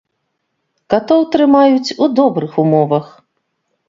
Катоў 0.93 1.21
трымаюць 1.35 1.95
у 2.05 2.07
добрых 2.21 2.57
умовах. 2.65 3.05